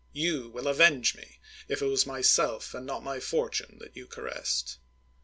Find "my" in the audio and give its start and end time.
3.03-3.19